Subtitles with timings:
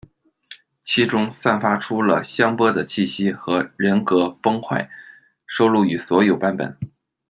[0.83, 4.81] 其中，《散发出了香波的气息》和《人格崩坏》
[5.45, 6.75] 收录于所有版本。